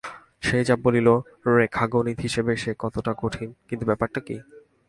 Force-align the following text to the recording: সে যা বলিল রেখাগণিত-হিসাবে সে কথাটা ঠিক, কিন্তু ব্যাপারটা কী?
সে 0.41 0.57
যা 0.63 0.75
বলিল 0.83 1.07
রেখাগণিত-হিসাবে 1.57 2.53
সে 2.57 2.71
কথাটা 2.79 3.11
ঠিক, 3.31 3.49
কিন্তু 3.67 3.85
ব্যাপারটা 3.85 4.19
কী? 4.19 4.35